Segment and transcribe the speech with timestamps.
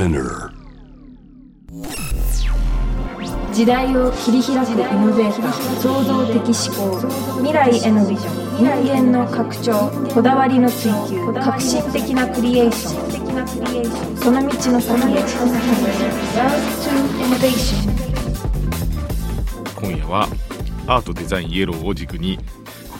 [0.00, 0.48] Spinner
[3.52, 7.06] 時代を切り開くイノベーター創造的思考
[7.42, 12.96] 未来へのビジョン人間の拡張こだわりの追求革新的なクリエーショ
[14.14, 15.60] ンその道の先へ Love
[16.80, 17.92] to Innovation
[19.82, 20.26] 今夜は
[20.86, 22.38] アートデザインイエローを軸に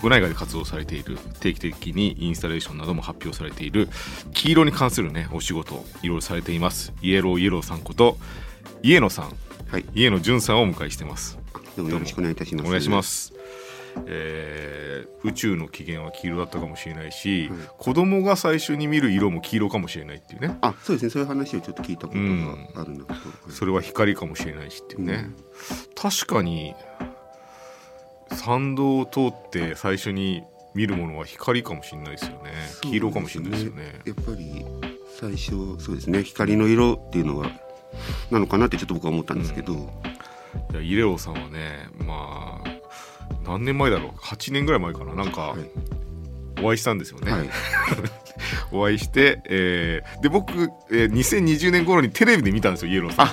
[0.00, 3.88] 国内外で活動されている定期的にインスタレーションなども発表されている
[4.32, 6.92] 黄色に関するねお仕事をいろいろされています。
[7.02, 8.16] イエローイエローさんこと
[8.82, 9.32] 家野さん。
[9.68, 11.38] はい、家野淳さんをお迎えしてます。
[11.76, 12.66] どうもよろしくお願いいたします。
[12.66, 13.02] お願いしま。
[13.02, 13.32] す、
[14.06, 17.58] えー宇宙の起源は黄色だったかもしれないし、はい。
[17.78, 20.56] 子供が最初に見る色も黄色かもしれないっていうね。
[20.62, 21.10] あ、そうですね。
[21.10, 23.12] そういう話をちょっと聞いたことがあるんだけ
[23.48, 23.52] ど。
[23.52, 25.30] それは光かもしれないしっていうね、
[25.94, 26.74] 確かに
[28.32, 30.42] 参道を通って最初に
[30.74, 32.52] 見るものは光かもしれないですよね。
[32.82, 34.00] 黄色かもしれないですよね。
[34.04, 34.64] やっぱり
[35.20, 36.22] 最初そうですね。
[36.22, 37.50] 光の色っていうのは
[38.30, 39.72] なのかなってちょっと僕は思ったんですけど、
[40.72, 42.70] いやイレオさんはねまあ
[43.44, 44.10] 何年前だろう。
[44.18, 45.14] 8年ぐらい前かな。
[45.14, 45.70] なんかはい。
[46.62, 47.50] お会いしたんですよね、はい。
[48.70, 50.52] お会いして、えーで僕、
[50.90, 53.30] えー2020年頃にテレビで見たんですよイエローさんを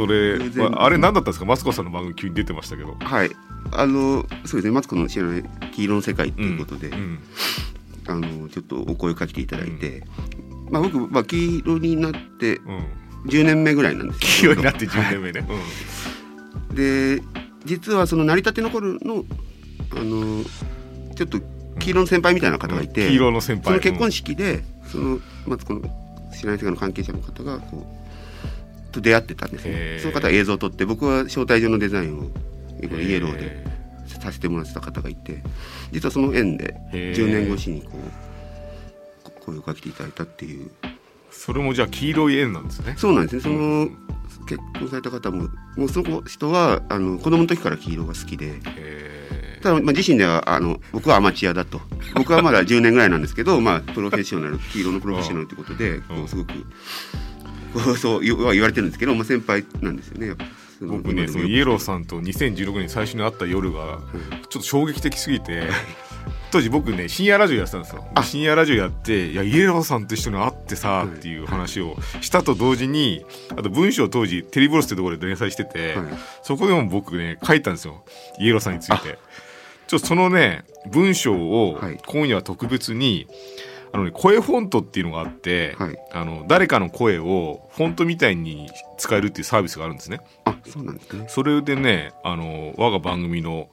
[0.00, 1.44] それ、まああれ何だったんですか？
[1.44, 2.96] マツコさんの番組急に出てましたけど。
[3.00, 3.30] はい。
[3.72, 4.70] あのそうですね。
[4.70, 7.18] マツコの知らない黄色の世界ということで、うん
[8.06, 10.02] あのちょっとお声かけていただいて、
[10.70, 12.86] まあ僕まあ黄色になってうん。
[13.26, 14.44] 10年目ぐらいなんです黄。
[14.44, 15.46] 色になって10年目ね、
[16.72, 17.22] で
[17.66, 19.26] 実はその成り立ての頃の
[19.90, 20.42] あの
[21.14, 21.38] ちょっと
[21.80, 23.64] 黄色の先輩みたいな方がいて、黄色の先輩。
[23.64, 25.82] その結婚式で、そのまずこの
[26.34, 27.99] 知らない世界の関係者の方がこう
[28.90, 30.00] と出会ってたんですへねー。
[30.00, 32.24] その方は映像を撮って僕は招待状のデザインを
[32.82, 33.64] イエローでへ
[34.20, 35.42] させてもらってた方がいて
[35.92, 37.16] 実はその縁でへー。
[37.16, 40.70] 10年越しにこうこ声をかけていただいたっていう。
[41.30, 42.94] それもじゃあ黄色い円なんですね。
[42.98, 43.42] そうなんですね。
[43.42, 43.88] その
[44.46, 48.54] 結婚された方ももうその人はあの子供の時から黄色が好きで
[49.62, 51.80] ただ、まあ、自身ではあの僕はアマチュアだと。
[52.14, 56.52] 僕はまだ10年ぐらいなんですけど、まあ、プロフェッショナル黄色のプロフェッショナルということで こうすごく
[57.96, 60.34] そう言わ言われてるんですけど、まあ、先輩なんですよね。
[60.80, 63.98] 僕ねそのイエローさんと2016年に最初に会った夜が
[64.48, 65.68] ちょっと衝撃的すぎて
[66.50, 68.06] 当時僕ね深夜ラジオやってたんですよ。
[68.14, 68.22] あ。
[68.22, 76.06] 深夜ラジオやって「いやイエローさんと一緒に会ってさ」っていう話をしたと同時にあと文章を当時テレビブロスってところで連載してて、はい。
[76.42, 78.04] そこでも僕ね書いたんですよ。
[78.38, 79.18] イエローさんについて。
[79.86, 81.98] ちょっとそのね文章をはい。
[82.06, 83.26] 今夜は特別に
[83.92, 85.96] あのね声フォントっていうのがあって、はい。
[86.12, 90.20] あの誰かの声をフォントみたいに使えるっていうサービスがあるんですね。
[90.44, 91.26] あそうなんですね。
[91.28, 93.68] それでねあの我が番組の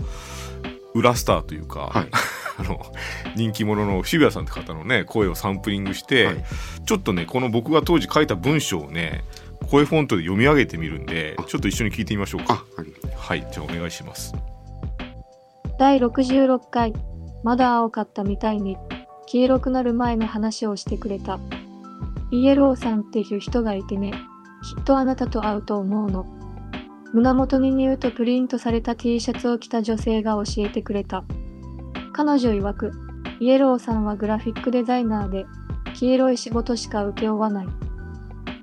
[0.93, 2.07] 裏スターというか、はい。
[2.59, 2.81] あの
[3.35, 6.43] 人気者の渋谷さんって方のね声をサンプリングして、はい。
[6.85, 9.23] ちょっとねこの僕が当時書いた文章をね
[9.69, 11.43] 声フォントで読み上げてみるんであ。
[11.43, 12.63] ちょっと一緒に聞いてみましょうか。
[13.15, 13.45] はい。
[13.51, 14.33] じゃあお願いします。
[15.77, 16.93] 第66回
[17.43, 18.77] まだ青かったみたいに
[19.27, 21.39] 黄色くなる前の話をしてくれた。
[22.31, 24.11] イエローさんっていう人がいてね
[24.63, 26.25] きっとあなたと会うと思うの。
[27.13, 31.25] 胸元にニューとプリントされた T シャツを着た女性が教えてくれた。
[32.13, 32.91] 彼女曰く
[33.39, 35.45] イエローさんはグラフィックデザイナーで
[35.93, 37.67] 黄色い仕事しか請け負わない。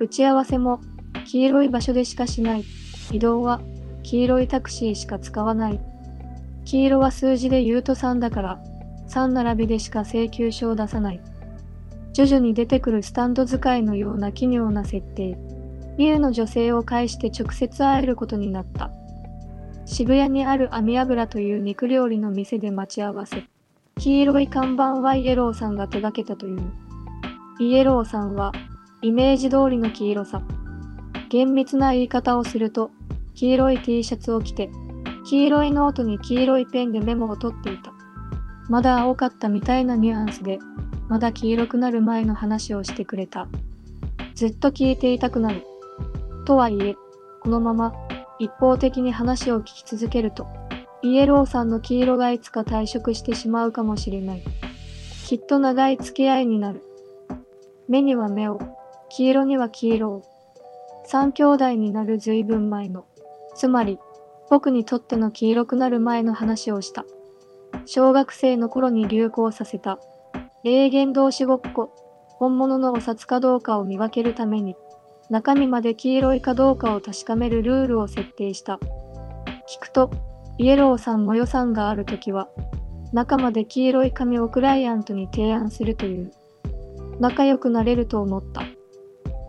[0.00, 0.80] 打ち合わせも
[1.26, 2.64] 黄色い場所でしかしない。
[3.12, 3.60] 移動は
[4.02, 5.80] 黄色いタクシーしか使わない。
[6.64, 8.62] 黄色は数字で言うと3だから、
[9.08, 11.20] 3並びでしか請求書を出さない。
[12.12, 15.36] 徐々に出てくるスタンド使いのような奇妙な設定。
[15.96, 18.90] ミュウの女性を介して直接会えることになった。
[19.86, 23.44] 渋谷にある網油という肉料理の店で待ち合わせ。
[23.96, 26.60] 黄色い看板はイエローさんが手掛けたという。
[27.60, 28.52] イエローさんは、
[29.02, 30.42] イメージ通りの黄色さ。
[31.28, 32.90] 厳密な言い方をすると、
[33.34, 34.70] 黄色い T シャツを着て、
[35.24, 37.93] 黄色いノートに黄色いペンでメモを取っていた。
[38.68, 40.58] まだ青かったみたいなニュアンスで、
[41.08, 43.46] まだ黄色くなる前の話をしてくれた。
[44.34, 45.64] ずっと聞いていたくなる。
[46.46, 46.94] とはいえ、
[47.40, 47.94] このまま
[48.38, 50.46] 一方的に話を聞き続けると、
[51.02, 54.42] イエローさんの黄色がいつか退色してしまうかもしれない。
[55.26, 56.82] きっと長い付き合いになる。
[57.88, 58.58] 目には目を、
[59.10, 60.22] 黄色には黄色を。
[61.06, 63.04] 三兄弟になる随分前の、
[63.54, 63.98] つまり、
[64.50, 67.04] 僕にとっての黄色くなる前の話をした。
[67.86, 69.98] 小学生の頃に流行させた、
[70.62, 71.90] 霊言同士ごっこ、
[72.38, 74.76] 本物のお札かどうかを見分けるために、
[75.30, 78.78] 中身まで黄色いかどうかを確かめるルールを設定した。
[79.68, 80.10] 聞くと、
[80.58, 82.48] イエローさんも予算があるときは、
[83.12, 86.32] 中まで黄色い紙をクライアントに提案するという。
[87.20, 88.62] 仲良くなれると思った。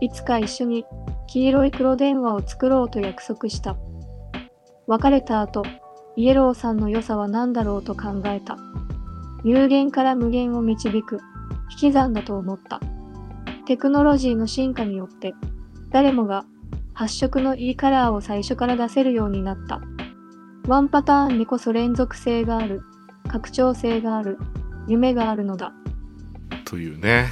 [0.00, 0.84] いつか一緒に
[1.26, 3.76] 黄色い黒電話を作ろうと約束した。
[4.86, 5.64] 別れた後、
[6.16, 8.58] イエローさんの良さは何だろうと考えた。
[9.44, 11.20] 有限から無限を導く
[11.70, 12.80] 引き算だと思った。
[13.66, 15.34] テクノロジーの進化によって、
[15.90, 16.44] 誰もが
[16.94, 19.80] 発色のいいカラーを最初から出せるようになった。
[20.66, 22.82] ワンパターンにこそ連続性がある、
[23.28, 24.38] 拡張性がある、
[24.88, 25.72] 夢があるのだ。
[26.66, 27.28] というね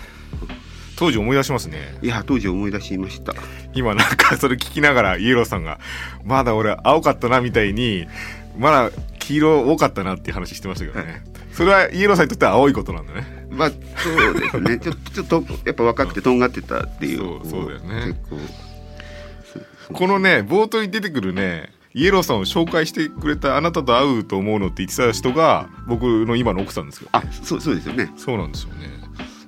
[0.97, 3.35] 当時思い出しますねいや当時思い出しました
[3.75, 5.81] 今なんかそれ聞きながらイエローさんが
[6.25, 8.07] まだ俺青かったなみたいに
[8.56, 11.25] まだ黄色多かったなっていう話してましたけどね。
[11.53, 13.47] それはイエローさんにとっては青いことなんだね。
[13.51, 14.79] まあそうですね。
[14.79, 17.19] ちょ ちょっとやっぱ若くてとんがってたっていう。
[17.19, 18.06] そうそうだよね。
[18.06, 19.95] 結構。
[19.95, 28.12] このね冒頭に出てくるねイエローさんを紹介してくれたあなたと会うと思うのって言ってた人が僕の今の奥さんですよあそうそうですよね。
[28.17, 28.89] そうなんですよね。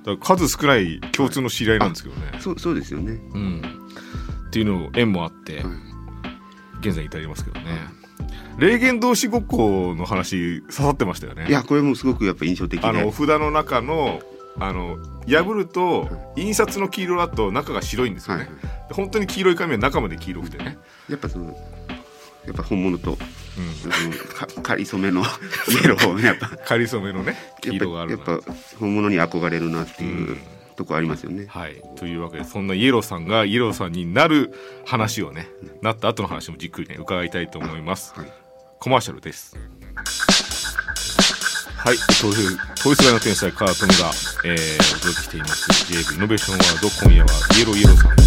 [0.05, 3.19] だから数少ない共通の知り合いなんですけどね、そうそうですよね。
[3.33, 3.61] うん。
[4.47, 5.65] っていうの縁もあって、はい。
[6.79, 7.65] 現在に至りますけどね
[8.57, 11.47] 霊言同士ごっこの話刺さってましたよね。
[11.47, 12.87] いやこれもすごくやっぱ印象的で。
[12.87, 14.19] あのお札の中の
[14.59, 14.97] あの
[15.27, 18.51] 破ると印刷の黄色だと中が白いんですよね、はい
[18.87, 20.77] で本当に黄色い紙は中まで黄色くてね、
[21.09, 21.47] やっぱその
[22.45, 23.17] やっぱ本物と
[23.57, 25.25] うん、かかりそめのイ
[25.83, 26.47] エローやっぱ。
[26.47, 28.39] かりそめのね黄色があるやっぱ
[28.79, 30.37] 本物に憧れるなっていう、うん
[30.77, 31.47] とこありますよね。
[31.47, 31.81] はい。
[31.97, 34.53] というわけでそんなイエローさんがイエローさんになる
[34.85, 35.49] 話をね
[35.81, 38.31] なった後の話もじっくりね伺いたいと思います、はい。
[38.79, 39.57] コマーシャルです。
[41.77, 44.11] はい、という、トイスガイの天才カートムが、
[44.43, 45.71] えー、お届けしています。
[45.93, 48.21] JV イノベーションワールド、今夜はイエローイエローさんと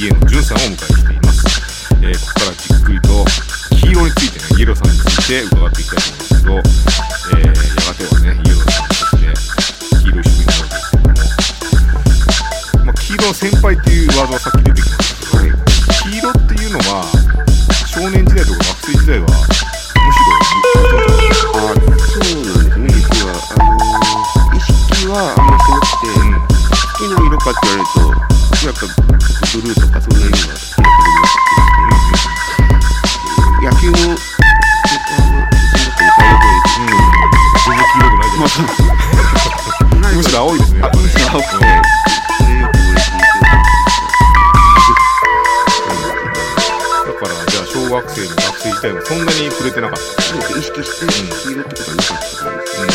[0.00, 1.94] イエノジュンさんをお迎えしています。
[2.00, 3.24] えー、ここからじっくりと
[3.76, 6.31] 黄色についてね、イエローさんについて伺っていきたいと思うんです
[49.72, 50.22] てなかった。
[50.22, 52.88] そうです意識して黄色ってことはなかったと思いますうん。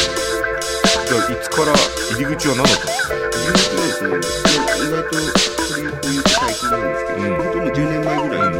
[1.08, 2.86] じゃあいつから入り口は何だったん。
[2.88, 3.14] ですか。
[3.18, 6.80] 自分はですね、意外とそれをこう言って最近なん。
[6.82, 7.36] ですけど、うん。
[7.38, 8.58] 本当に10年前ぐらいに、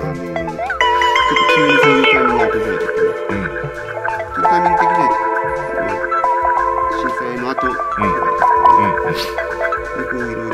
[0.00, 3.46] あのちょっと急にそういうタイミングが訪れてて、うん。
[3.46, 5.08] ちょっとタイミング的には、
[5.76, 5.98] まあ
[6.96, 8.16] 震災の後ぐらい
[8.76, 9.12] うん。
[9.12, 9.54] ですかね、
[9.96, 10.45] でこうい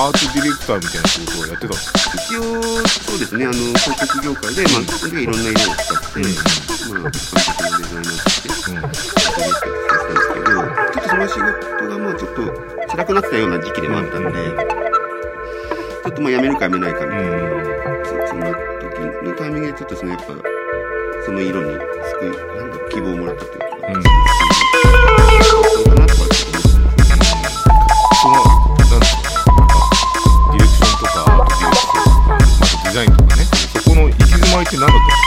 [0.00, 2.00] アートディレクターみたいな仕事をやってたんですか。
[2.16, 2.40] 一応、
[2.88, 6.24] そうですね、あの、広告業界で、まあ、いろんな色を使って、
[6.88, 8.80] まあ、一般的なデザイナーとして、うん。
[8.80, 12.40] やってたんですけど、ちょっとその仕事がまあちょっと
[12.88, 18.04] 辛くなってたような時期でもあったので、ちょっとまあ辞めるか辞めないかみたいな、うん。
[18.06, 18.56] そそんな時
[19.22, 20.32] のタイミングでちょっとそのやっぱ、
[21.26, 24.39] その色に救い、なんだ希望をもらったというか、うん
[34.88, 35.19] き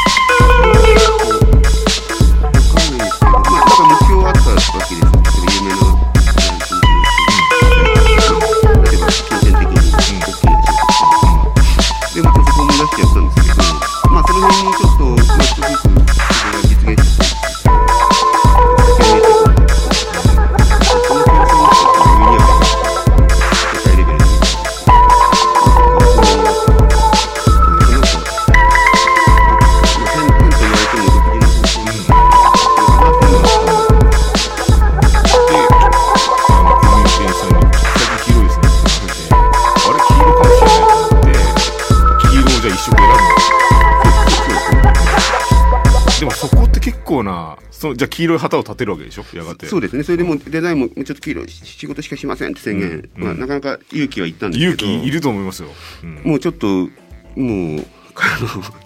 [47.83, 49.25] そのじゃあ黄色い旗を立てるわけでしょ？
[49.35, 49.65] やがて。
[49.65, 50.03] そうですね。
[50.03, 53.23] それでもうデザインもちょっと黄色い仕事しかしませんって宣言、うん。
[53.25, 54.91] まあ、なかなか勇気はいったんです勇けど。
[55.01, 55.69] 気いると思いますよ、
[56.03, 56.21] うん。
[56.23, 56.89] もうちょっともう
[57.35, 57.41] あ
[57.75, 57.83] の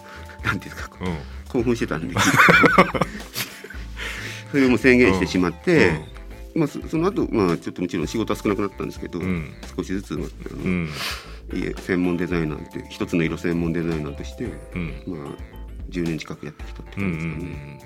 [0.44, 0.98] なんていうんですか。
[1.00, 1.16] うん。
[1.50, 2.16] 興奮してたんで
[4.50, 5.92] それをもう宣言してしまって、
[6.56, 9.54] まあ、そその後、まあちょっともちろん仕事は少なくなったんですけど、うん。
[9.78, 10.90] 少しずつ、まああのうん。
[11.54, 14.94] いえ専門デザイナーって一つの色専門デザイナーとして、うん。
[15.06, 15.20] まあ、
[15.92, 17.80] 10年近くやってきたって感じですかね。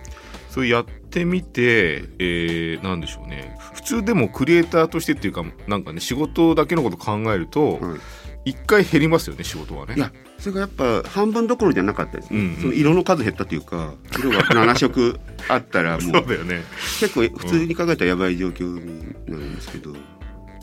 [0.51, 3.57] んそれやってみて、えー、なんでしょうね。
[3.73, 7.99] 普通でもクリエイターとしてっていうかなんかね仕事だけのこと考えるとはい
[8.43, 9.95] 一回減りますよね仕事はね。
[9.95, 12.57] いやそれがやっぱ半分どころじゃなかったですね、うんうん。
[12.57, 16.63] その色の数減ったというか色が7色あったらも そううだよね。
[16.99, 19.93] 結構普通に考えたらやばい状況になるんですけど、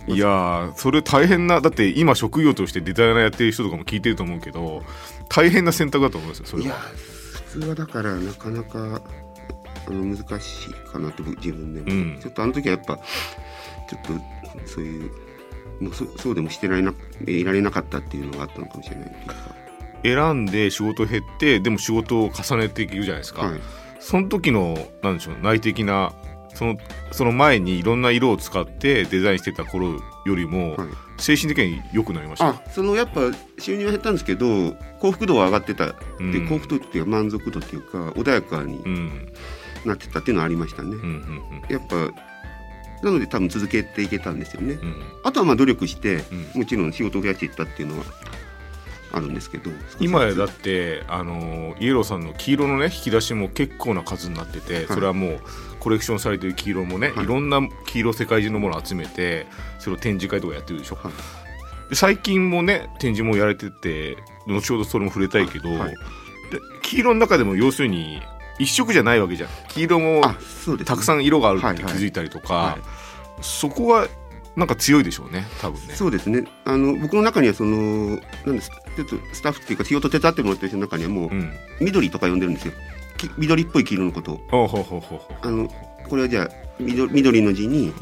[0.08, 4.82] いやーそれ大変なだって今職業としてデザイナーやってる人とかも聞いてると思うけど
[5.28, 9.02] 大変な選択だと思いますよそれいやは普通はだからなかなか
[9.88, 12.18] あの難しいかなって僕自分でも、うん。
[12.20, 14.02] ちょっとあの時はやっぱちょっ
[14.64, 15.10] とそういう
[15.80, 16.92] もうそそうでもしてられな
[17.26, 19.34] いられなかったっていうのがあったのかもしれないっていうか、
[20.02, 23.60] 選んで仕事減ってでも仕事を重ねていくじゃないですか、はい、
[24.00, 26.12] その時のなんでしょう内的な
[26.54, 26.76] その
[27.12, 30.88] その前にいろんな色を使ってデザインしてた頃よりも、はい。
[31.20, 32.48] 精神的に良くなりました？
[32.50, 33.22] あそのやっぱ
[33.58, 36.30] 収入は減ったんですけど幸福度は上がってた、うん。
[36.30, 39.32] で幸福度っていうか満足度っていうか穏やかにうん
[39.84, 42.10] なってたっていうのはありましたね、うんうんやっぱ
[43.00, 44.80] なので多分続けていけたんですよね、うん。
[44.80, 46.60] うんあとはまあ努力してうん。
[46.62, 48.04] もちろん仕事を増やしていったっていうのは
[49.12, 49.70] あるんですけど
[50.00, 54.86] 今やだってあのイエローさんの黄色のね引き出しも結構な数になってて、い。
[54.86, 55.40] それはもう
[55.80, 57.24] コレクションされてる黄色もね、はい。
[57.24, 59.46] い、ろんな黄色世界中のものを集めて
[59.78, 61.12] それを展示会とかやってるでしょ、はい。
[61.90, 64.16] で最近もね展示もやられてて
[64.46, 65.90] 後ほどそれも触れたいけど、はい。
[65.90, 65.96] で
[66.82, 68.20] 黄色の中でも要するに
[68.58, 69.50] 一色じゃないわけじゃん。
[69.68, 70.22] 黄色も
[70.84, 72.80] たくさん色があるって気づいたりとか、はい。
[73.40, 74.08] そこは
[74.56, 75.94] なんか強いでしょうね多分ね。
[75.94, 76.44] そうですね。
[76.64, 82.74] あの僕の中にはそのなんですちょっとスタッフっていうか仕事手伝ってもらってる人の中にはもう、うん、緑とか呼んでるんですよ。
[83.16, 84.32] き緑っぽい黄色のこと。
[84.32, 85.68] をあの
[86.08, 86.50] これはじゃあ
[86.80, 87.92] 緑緑の字に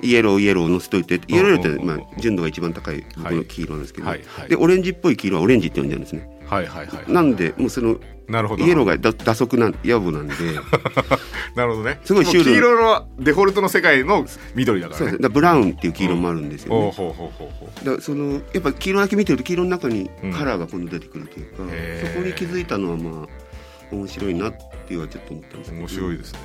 [0.00, 4.48] イエローイエローを載せといてイエローって、まあ、純度が一番高い僕の黄色なんですけど、はいはい。
[4.48, 6.28] でオレンジっぽい黄色はオレンジって呼んでるんですね。
[6.46, 7.12] はいはいはい。
[7.12, 8.64] なんでもうそのなるほど。
[8.64, 10.34] イエローがだ打足なん野暮なんで。
[11.54, 12.00] なるほどね。
[12.04, 15.18] すごいシュール黄色のデフォルトの世界の緑だからね。
[15.18, 16.92] だブラウンっていう黄色もあるんですよね、
[17.84, 20.32] だそのやっぱ黄色だけ見てると黄色の中にうん。
[20.32, 22.14] カラーが今度出てくるというか、へー。
[22.14, 23.28] そこに気づいたのはまあ
[23.92, 24.54] 面白いなっ
[24.88, 25.82] てはちょっと思ったんですけど。
[25.82, 26.38] 面白いですね。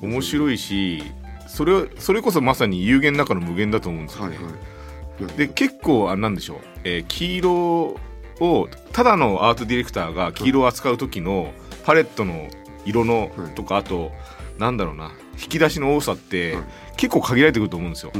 [0.00, 1.02] 面白いし
[1.46, 5.36] それはそれこそまさに有限の中の無限だと思うんですよね、はいはい。
[5.36, 7.96] で結構あなんでしょう、えー黄色
[8.40, 11.52] をただのアートディレクターが黄色を扱う時の
[11.84, 12.48] パレットの
[12.84, 14.12] 色のはいとかあと
[14.58, 16.64] なんだろうな引き出しの多さってはい
[16.96, 18.12] 結構限られてくると思うんですよ。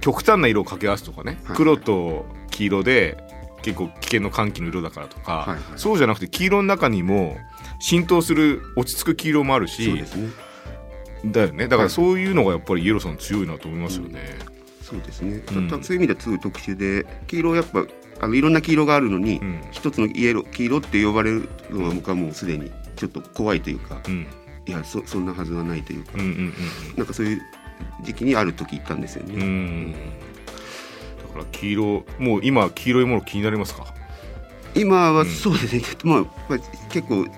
[0.00, 1.38] 極端な色を掛け合わすとかね。
[1.44, 3.18] はい黒と黄色で
[3.62, 5.58] 結構危険の歓喜の色だからとか、はいはい。
[5.76, 7.36] そうじゃなくて黄色の中にも
[7.80, 10.04] 浸透する落ち着く黄色もあるし
[11.24, 11.68] だよね。
[11.68, 11.84] だかはい。
[11.84, 14.38] らそういうのがやっぱりイエローさん強いなと思いますよね。
[14.82, 15.68] そうですね、うん。
[15.68, 17.86] たそういう意味ではすごい特殊で黄色やっぱ
[18.24, 19.60] あのいろんな黄色があるのに、うん。
[19.70, 24.26] 一つのイエロー黄色って呼ばれるのは僕はもうすでにちょっと怖いというか、うん。
[24.66, 26.54] いやそそんなはずはないというか、うんうん
[26.96, 27.42] なんかそういう
[28.02, 29.40] 時期にある時行ったんですよね、うん。
[29.40, 29.98] うんだ
[31.34, 33.84] から黄色もう今黄色いもの気になりますか？
[34.74, 37.28] 今はうんそうですね、まあまあ、結構い,、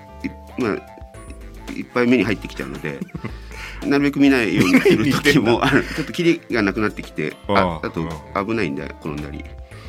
[0.57, 2.99] まあ、いっぱい目に入ってきちゃうので
[3.85, 5.61] なるべく見ないようにする時も
[5.95, 7.87] ちょっとキリがなくなってきてあああ。
[7.87, 8.07] あと
[8.45, 9.43] 危ないんで転んだり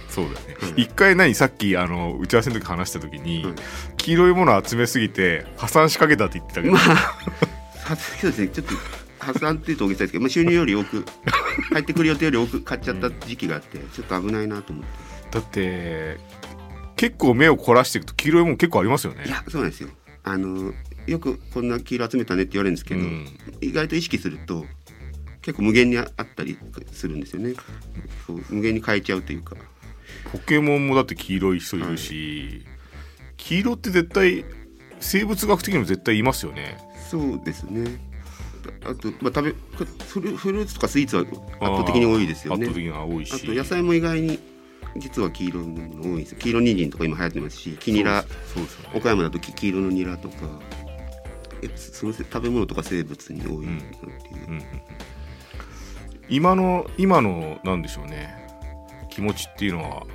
[0.08, 3.54] そうだよね、はい一回何さっきあの打ち合わせの時話した時に、はい
[3.96, 6.84] 黄色いものを集めすぎて破産しかけたって言ってたけど、まあ。
[7.94, 8.72] さそうですねちょっと
[9.18, 11.04] 破産っていうと大げさですけど、まあ、収入より多く
[11.72, 15.08] 入ってくる予定より多く買っちゃった時期があってちょっと危ないなと思って。
[15.30, 16.16] だって
[16.96, 19.24] 結構目を凝らしていくと黄色いもの結構ありますよね。
[19.26, 19.90] いやそうなんですよ。
[20.24, 20.72] あの
[21.06, 23.26] よくこんな黄色集めたねって言われるんですけど、うん。
[23.60, 24.64] 意外と意識すると
[25.42, 26.58] 結構無限にあったり
[26.92, 27.54] するんですよね。
[28.26, 29.56] そう無限に変えちゃうというか
[30.32, 32.64] ポケモンもだって黄色い人いるし、
[33.36, 34.44] 黄色って絶対
[35.00, 36.78] 生物学的にも絶対いますよね。
[37.10, 37.98] そうですね。
[38.84, 39.54] あと、まあ、食べ
[40.04, 42.66] フルフルーツとかスイーツは圧倒的に多いですよね。
[42.66, 43.32] 圧倒的に多いし。
[43.34, 44.38] あと野菜も意外に
[44.96, 46.38] 実は黄色のもの多いんですよ。
[46.38, 48.22] 黄色人参とか今流行ってますし黄ニラ。
[48.22, 48.28] ね
[48.94, 50.36] 岡山だとき黄色のニラとか
[51.62, 54.64] えその食べ物とか生物に多いなっていう、うんうんうん。
[56.28, 58.47] 今の今のなんでしょうね
[59.18, 60.06] 気持ちっていうのは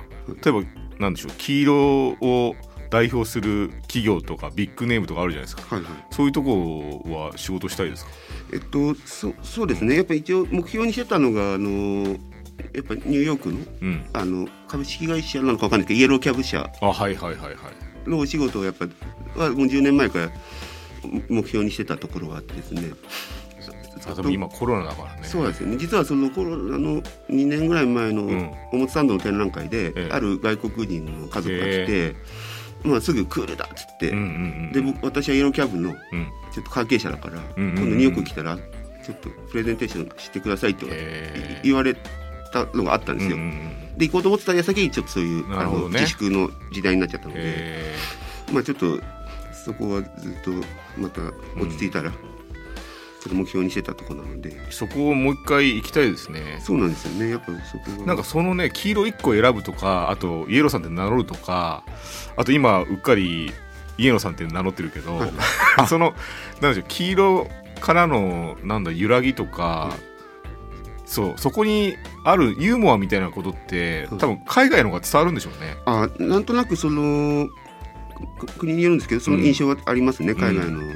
[0.42, 0.62] 例えば
[0.98, 2.54] なんでしょう黄色を
[2.88, 5.76] 代表する企業とかビッグネームとかあるじゃないですか。
[5.76, 5.92] はいはい。
[6.10, 8.10] そういうとこは仕事したいですか？
[8.54, 9.96] えっとそそうですね。
[9.96, 12.16] やっぱり一応目標にしてたのがあの
[12.72, 14.06] やっぱりニューヨークのうん。
[14.14, 16.70] あの株式会社なのかわかんないけどイエローキャブ社。
[16.80, 17.52] あはいはいはいは
[18.06, 18.08] い。
[18.08, 18.86] のお仕事をやっぱ
[19.38, 20.30] はもう10年前から
[21.28, 22.82] 目標にしてたところがあってですね
[24.06, 25.20] あでも今コロナだからね。
[25.22, 25.76] そうですよね。
[25.76, 28.50] 実はそのコロナの2年ぐらい前のうん。
[28.72, 30.08] 表参道の展覧会で、ええ。
[30.10, 32.16] ある外国人の家族が来て、
[32.82, 34.26] まあ、すぐクールだっつって、うんうんう
[34.70, 36.28] んで僕私はイエローキャブのうん。
[36.52, 40.86] ちょっと関係者だから、うんうんうん今度ニューヨーク来たらちょっとプレゼンテーションしてくださいって
[41.62, 41.94] 言われ
[42.52, 43.36] たのがあったんですよ。
[43.36, 47.94] うんうんうんで行こうと思ってた矢先にちょっとそういう、あの自粛の時代になっちゃったので、へ
[48.52, 48.98] まあちょっと
[49.64, 50.50] そこはずっと
[50.98, 51.22] また
[51.56, 52.16] 落ち着いたら、ちょ
[53.32, 54.50] 目標にしてたところなので。
[54.50, 56.60] ーそこをもう一回行きたいですね。
[56.60, 57.30] そうなんですよね。
[57.30, 58.06] やっぱそこは。
[58.06, 61.84] なんかそのね黄色1個選ぶとかあとイエローさんって名乗るとか
[62.36, 63.52] あと今うっかり
[63.98, 65.20] イエローさんって名乗ってるけど
[65.88, 66.14] その
[66.60, 67.48] なんでしょう黄色
[67.80, 69.94] からのなんだ揺らぎとか、
[71.04, 75.76] そうそこにあるユーモアみたいなことってうん多分海外の方が伝わるんでしょうね。
[75.84, 77.48] あなんとなくその
[78.38, 80.36] く国によるんですけどその印象はありますね、ん。
[80.36, 80.86] 海外の、で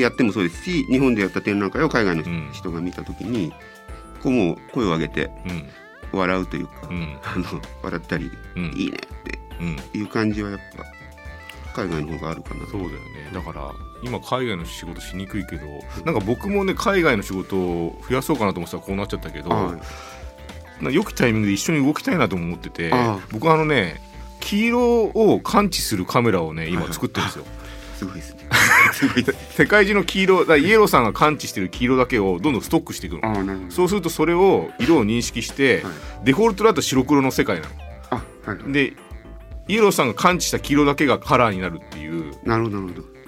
[0.00, 2.50] やってもそうですし日本でやった展覧会を海外のうん。
[2.52, 3.52] 人が見た時に、
[4.22, 6.18] こうもう声を上げてうん。
[6.18, 7.18] 笑うというか、うん。
[7.22, 7.44] あの
[7.82, 8.64] 笑ったり、うん。
[8.76, 10.00] いいねってうん。
[10.00, 10.84] いう感じはやっぱ
[11.82, 12.66] 海外の方があるかな。
[12.66, 12.98] そうだよね。
[13.32, 13.70] だから
[14.02, 15.66] 今海外の仕事しにくいけど
[16.04, 19.74] なんか僕もね海外の仕事を増やそうかなと思ってたらこうなっちゃったけど、は
[20.80, 20.84] い。
[20.84, 22.92] な良きタイミングで一緒に動きたいなとも思ってて
[23.32, 24.00] 僕はあのね
[24.40, 27.44] 黄色を感知するカメラをね今作ってるんですよ。
[27.98, 28.54] すごいですごいです
[29.50, 33.70] 世界中の黄色イエローさんが感知してる黄色だけをどんどんストックしていくの。
[33.70, 35.92] そうするとそれを色を認識して、はい。
[36.24, 37.68] デフォルトだと白黒の世界な
[38.10, 38.72] あはいの。
[38.72, 38.94] で
[39.68, 42.34] イエローさんが感知した黄色だけがカラーになるっていう。
[42.44, 43.18] なるほどなるほど。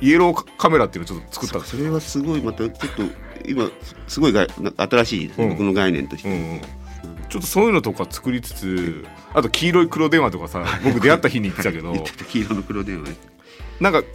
[0.00, 1.66] イエローカメラっていうのをちょっと作った。
[1.66, 3.02] それはすごいまたちょっと
[3.48, 3.70] 今
[4.06, 5.50] すごいがな新しいですね、うん。
[5.50, 6.60] 僕の概念として、うんうん。
[7.28, 11.92] ちょっとそういうのとか作りつつあと黄色い黒電話とかさ僕出会った日に言ってたけど。
[12.28, 13.16] 黄色の黒電話ね。
[13.80, 14.08] なんかこ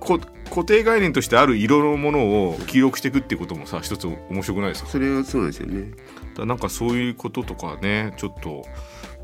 [0.00, 4.90] 固定概念としてある色のものを記録していくっていうこともさ一つ面白くないですか？
[4.90, 5.90] それはそうなんですよね。
[6.36, 8.64] だなんかそういうこととかねちょっと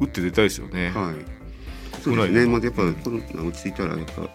[0.00, 0.90] 打って出たいですよね。
[0.90, 1.14] はい。
[2.02, 2.52] そうでですね。
[2.52, 4.28] まあやっぱコロナ落ち着いたらやっぱか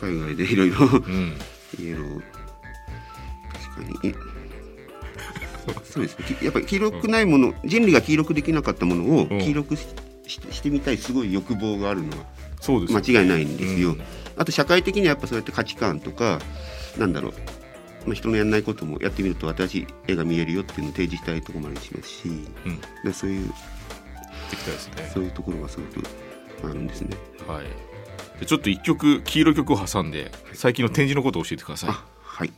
[0.00, 1.36] 海外でいろいろうん。
[1.78, 2.22] イエロー
[3.52, 4.14] 確かにい
[5.84, 6.24] そうですね。
[6.24, 9.38] きやっぱり黄色くないもの、人類が黄色くできなかったものをうん。
[9.38, 9.86] 黄色くし,
[10.26, 12.24] し、してみたいすごい欲望があるのは
[12.62, 14.02] そうですよ間違いないんですよ、うん
[14.34, 16.40] あと社会的にはやっぱそうやって価値観とか
[16.98, 17.32] なんだろう、
[18.06, 25.10] まあ、人のやらないこともやってみると新しい絵が見えるよっていうのを提示したいところもありますし、うんでそういうできたいですね。
[25.12, 26.06] そういうところがすごく
[26.64, 27.14] あるんですね。
[27.46, 27.66] はい。
[28.40, 31.90] でちょっと一曲黄色い曲を挟んで最近の展示のことを教えてください。
[31.90, 32.48] あはい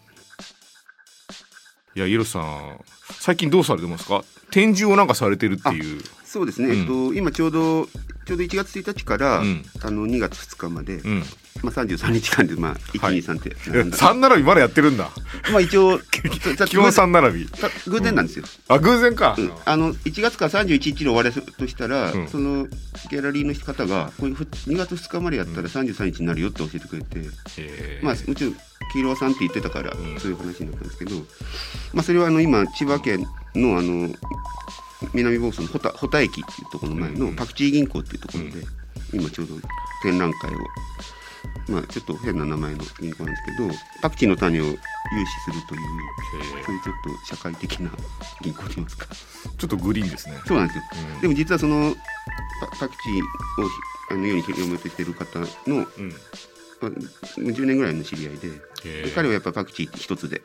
[1.97, 4.23] いやイエローさん最近どうされてますか？
[4.53, 6.01] 展示をなんかされてるっていう。
[6.35, 6.81] そうですね、うん。
[6.81, 7.87] えっと、今ちょうど
[8.27, 9.63] ちょうど1月1日から、うん。
[9.81, 11.23] あの2月2日まで、うん。
[11.63, 15.11] まあ、33日間で、まあ、123ってえ並んだ三並びまだやってるんだ。
[15.53, 16.01] まあ一応
[16.59, 17.49] さ基本三並び。
[17.55, 19.37] さ偶然なんですよ、あ偶然か。
[19.39, 19.53] うん。
[19.65, 22.29] あの1月から31日で終わるとしたら、うん。
[22.29, 28.01] そのギャラリーの方がこういうふ2月2日までやったら33日になるよって教えてくれて、え。
[28.03, 28.55] ーまあもちろん
[28.93, 29.95] 黄色さんって言ってたから、ん。
[30.19, 31.15] そういう話になったんですけど、
[31.93, 34.13] まあ、それはあの今千葉県のあの
[35.13, 37.37] 南房総の穂田駅っていうところの前のうん。
[37.37, 38.67] パクチー銀行っていうところで、
[39.13, 39.55] 今ちょうど
[40.03, 40.59] 展覧会を
[41.69, 43.71] まあちょっと変な名前の銀行なんですけど
[44.03, 44.81] パクチーの種を融資
[45.45, 45.81] するという
[46.61, 46.95] えそういうちょっ
[47.27, 47.91] と社会的な
[48.43, 50.37] 銀行といいますかーちょっとグリーンですね。
[50.47, 50.85] そうなんですよ。
[51.15, 51.21] うん。
[51.21, 51.95] でも実はその
[52.61, 53.69] パパクチーを
[54.11, 56.13] あの世に広めている方のうん。
[56.91, 56.99] まあ
[57.39, 58.75] 10年ぐらいの知り合いで。
[59.15, 60.43] 彼はやっぱパクチー一つで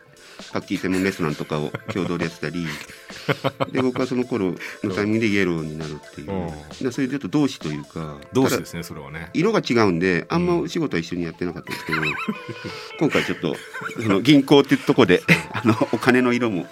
[0.53, 2.65] パクチー専門レストランとかを共同でやってたり。
[3.71, 6.87] で僕はその頃のタイミングでイエローになるっていう。
[6.87, 9.29] うそれでちょっと同志というか同志ですねそれはね。
[9.33, 12.01] 色が違うんであんまお仕事は一緒にやってなかったんですけど、
[12.99, 13.55] 今回ちょっと
[14.01, 15.21] その銀行っていうとこで
[15.51, 16.67] あのお金の色も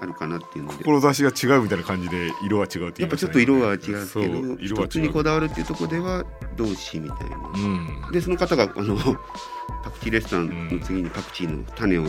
[0.00, 0.84] あるかなっていうので。
[0.84, 2.98] 志が違うみたいな感じで色は違うって言いましたね。
[2.98, 4.86] やっぱちょっと色は違うけど色は違う。
[4.86, 6.24] 一つにこだわるっていうところでは
[6.56, 7.36] 同志みたいな。
[7.54, 8.12] うん。
[8.12, 8.96] でその方があの
[9.84, 12.06] パクチーレストランの次にパクチーの種を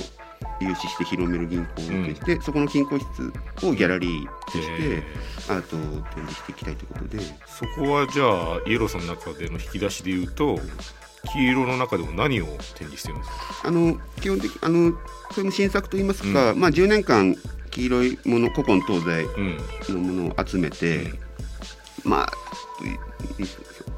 [0.61, 3.05] 融資して広める銀行をオープンして、そこの金庫室
[3.65, 5.03] をギャラリーとしてえ。
[5.49, 5.79] アートを
[6.13, 7.23] 展示していきたいということで。
[7.47, 10.59] そこはじゃあイエローさんの中での引き出しで言うと
[11.33, 13.35] 黄色の中でも何を展示してるんですか？
[13.65, 14.93] あの基本的あの
[15.31, 17.35] それも新作といいますか、まあ、10年間
[17.79, 19.57] 黄色いもの古今東西うん。
[19.95, 21.13] のものを集めて、
[22.03, 22.31] まあ
[22.83, 23.47] いい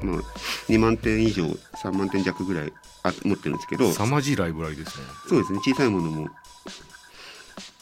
[0.04, 0.20] まあ、
[0.68, 5.04] 2万点以上3万点弱ぐらいあ持ってるんですけど凄まじいライブラリですね。
[5.28, 6.28] そうですね小さいものも。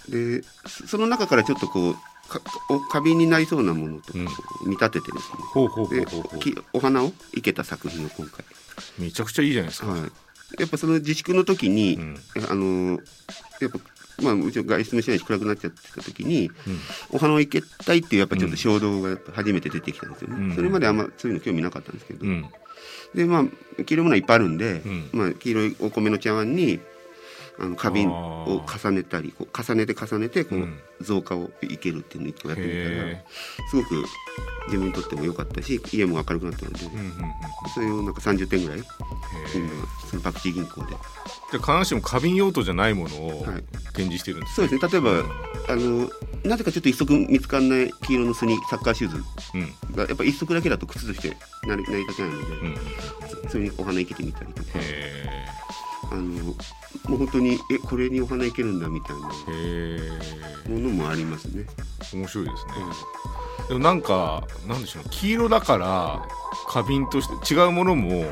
[0.08, 1.94] でそその中からちょっとこう
[2.28, 4.18] かお花瓶になりそうなものとか
[4.64, 8.44] 見立ててですね、お花を生けた作品を今回、
[8.98, 10.00] めちゃくちゃいいじゃないですか、はい、
[10.58, 12.16] やっぱその自粛の時に、うん。
[12.48, 13.00] あの
[13.60, 13.78] やっぱ
[14.22, 16.78] まあうちは外出もしないし暗くなっちゃってた時に、うん。
[17.10, 20.54] お花を生けたいっていうやっぱちょっと衝動が初めて出てきたんですよね、うん。
[20.54, 22.46] それまであんまそういうの興味なかったんですけど、うん。
[23.14, 25.10] でまあ黄色いものはいっぱいあるんで、うん。
[25.12, 26.80] まあ、黄色いお米の茶碗に
[27.60, 30.78] あの花瓶あを重ねたりこう重ねて重ねてこう、うん。
[31.02, 33.24] 増加をいけるっていうのを一個やってみたらへ
[33.70, 34.04] すごく
[34.66, 36.78] 自分にとっても良かったし家も明るくなったので、
[37.74, 38.86] それをなんか30点ぐらい今
[40.10, 40.88] そのパクチー銀行で。
[41.52, 43.64] じゃあ必ずしも花瓶用途じゃないものをはい。
[43.94, 44.88] 展示してるんですそうですね。
[44.92, 45.10] 例えば
[45.72, 46.10] あの
[46.44, 49.22] なぜかちょっと一足見つかんない黄色のスニサッカーシューズ
[49.54, 49.96] うん。
[49.96, 51.34] がやっぱ一足だけだと靴として
[51.66, 52.76] なり成り立てないので、うんうん
[53.48, 54.68] それにお花生けてみたりとか。
[54.74, 55.46] へ
[56.12, 56.54] あの
[57.08, 59.28] もう本当にえこれにお花いけるんだみたいな
[60.68, 61.66] ものもありますね。
[62.12, 62.72] え面白いですね、
[63.68, 66.28] でもなんかなんでしょう黄色だから
[66.66, 68.24] 花瓶として違うものも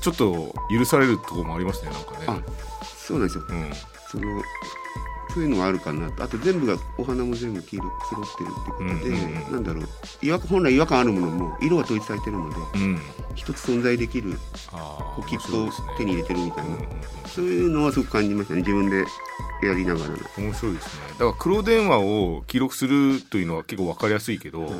[0.00, 2.42] ちょっと許されるところもありますねなんかあね
[3.08, 3.44] そうなんですよ。
[3.48, 3.72] うん。
[4.10, 4.42] その
[5.34, 6.24] そういうのがあるかなと。
[6.24, 9.52] あと全部がお花も全部黄色揃ってるってことで、うんうんうん。
[9.52, 9.88] なんだろう。
[10.22, 12.98] 違和本来違和感あるものも色が統一されてるのでうん。
[13.34, 14.38] 一つ存在できる
[14.72, 16.88] ああこう切符を手に入れてるみたいな、うんうんうん
[17.26, 18.60] そういうのはすごく感じましたね。
[18.60, 19.04] 自分で
[19.62, 20.16] やりながらの。
[20.38, 21.02] 面白いですね。
[21.12, 24.72] だから黒電話を記録するというのは結構分かりやすいけど、はい。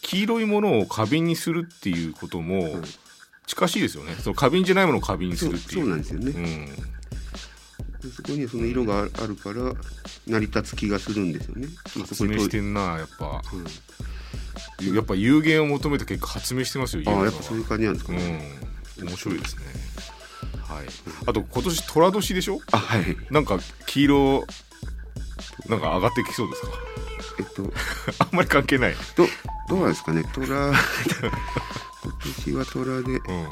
[0.00, 2.72] 黄色いものを花瓶にするっていうこともはい。
[3.46, 4.14] 近しいですよね。
[4.14, 6.68] その花瓶じゃないものを花瓶にするっていうそうなんですよね、うん
[8.08, 9.74] そこにはその色がああるから
[10.26, 11.68] 成り立つ気がするんですよね。
[11.96, 13.42] まあそこに発明してんなやっぱ。
[13.52, 14.94] うん。
[14.94, 18.60] やっぱ有限を求めて結構発明してますよあやっぱそういう感じなんですかね。
[18.98, 19.08] うん。
[19.08, 19.62] 面白いですね。
[20.62, 20.86] はい。
[21.26, 22.60] あと今年寅年でしょ？
[22.72, 23.16] あはい。
[23.30, 24.46] なんか黄色
[25.68, 26.68] なんか上がってきそうですか？
[27.38, 27.72] えっと。
[28.24, 28.94] あんまり関係ない。
[29.16, 29.26] ど
[29.68, 30.24] どうなんですかね？
[30.32, 30.74] 虎 今
[32.36, 33.48] 年は虎で、うん。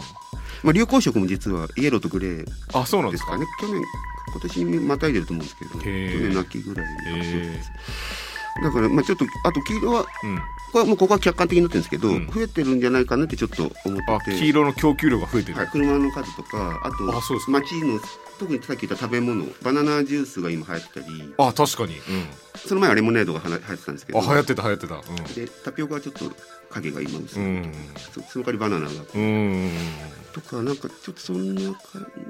[0.64, 3.38] まあ、流行色も実はイエローとグレーあそうなんですか？
[3.38, 3.72] ですかね。
[3.72, 3.82] 去年
[4.30, 7.60] 今年にまたいでると思うんですけど去年の秋ぐらいにへ
[8.62, 10.38] だからまあちょっとあと黄色はうん。
[10.70, 12.26] これはもうここは客観的になってるんですけど、うん。
[12.26, 17.52] 増えてるんじゃないかなってちょっと思ってあて黄色の供給量が増えてる、はい、車の数とかあとあそうですか。
[17.52, 17.98] 街の
[18.38, 21.34] 特にさっき言った食べ物バナナジュースが今流行ってたり。
[21.38, 22.02] あ確かに、う
[22.56, 24.20] その前はレモネードがはな流行ってたんですけん、ど。
[24.20, 24.94] あ流行ってた流行ってた。
[24.96, 25.02] う
[25.34, 26.24] でタピオカはちょっと
[26.70, 27.72] 影が今薄い、ん。
[28.12, 28.92] そその代わりバナナが。
[29.14, 29.70] うんうん
[30.32, 32.27] とかなんかちょっとそんな感じ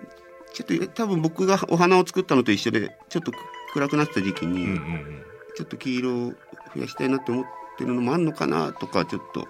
[0.59, 3.31] ちょっと多分僕がお花を作ったのと一緒でちょっと
[3.73, 5.23] 暗くなってた時期に、うんうんうん。
[5.57, 6.33] ちょっと黄色を
[6.75, 7.45] 増やしたいなって思っ
[7.77, 9.43] てるのもあんのかなとかちょっと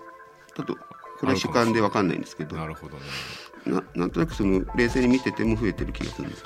[0.54, 2.56] ちょっとこれは主観でわかんないんですけど。
[2.56, 3.02] なるほどね。
[3.66, 6.44] ななんとなくその冷静に見てても増えてる気がするんです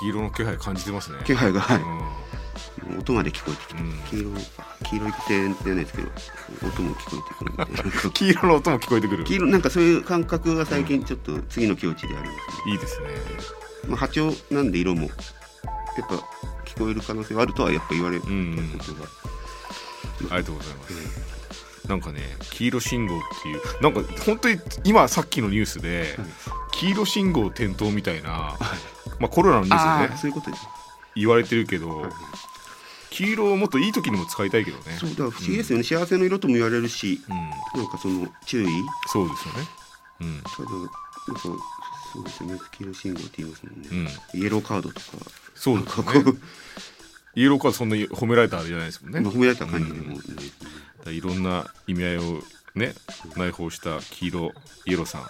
[0.00, 1.18] 黄色の気配感じてますね。
[1.24, 1.80] 気配が、はい。
[1.80, 2.41] うん
[2.98, 4.30] 音まで聞こえてきて、うん黄色
[4.90, 6.08] 黄色い点じゃないですけど
[6.68, 9.24] 音も聞こえてくるんで黄色の音も聞こえてくる。
[9.24, 13.06] 黄色なんかそういう感覚が最近ちょっと次の境地であるんですねいいですね。
[13.88, 15.10] まあ、波長なんで色もやっ
[16.08, 16.14] ぱ
[16.64, 18.56] 聞こえる可能性はあるとはやっぱ言われることうん。
[18.56, 18.62] が、
[20.30, 21.32] ありがとうございます。
[21.88, 22.20] なんかね
[22.52, 26.16] 黄色信号っていうなんか本当に今さっきのニュースで
[26.70, 28.56] 黄色信号点灯みたいな、
[29.18, 30.20] まあ、コロナのニュースでね。
[30.20, 30.66] そういうことです
[31.14, 32.10] 言われてるけど、はい
[33.14, 34.84] 黄色をもっといい時にも使いたいけどね。
[34.98, 37.80] そうだから不思議ですよね、幸せの色とも言われるしうん。
[37.82, 38.66] なんかその注意？
[39.08, 39.68] そうですよね。
[40.22, 40.42] うん。
[40.42, 40.92] ただなんか
[41.42, 42.58] そうですよね。
[42.72, 44.40] 黄色信号って言いますもんね、うん。
[44.40, 45.02] イエローカードとか。
[45.54, 46.38] そうですよね。
[47.34, 50.18] イエローカードそんな褒められたあれじゃないですもんね、まあ褒められた感じでも
[51.06, 52.20] うんいろんな意味合いを
[52.74, 52.94] ね
[53.36, 54.52] 内包した黄色
[54.86, 55.22] イエローさん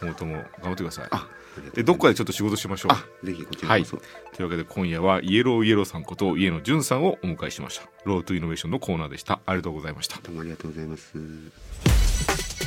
[0.00, 1.08] 今後とも頑張ってください。
[1.10, 1.28] あ
[1.60, 1.82] で。
[1.82, 2.92] どっかでちょっと仕事しましょう。
[2.92, 4.08] あぜひこちらこそ、とい
[4.40, 7.88] うわけで今夜はイエローイエローさんこと家野淳さんをお迎えしました。
[8.04, 9.40] ロートイノベーションのコーナーでした。
[9.46, 10.18] ありがとうございました。
[10.22, 11.12] どうもありがとうございます。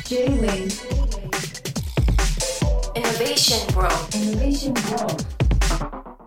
[0.04, 0.70] J-Wave.
[2.94, 3.94] Innovation World.
[4.14, 6.19] Innovation World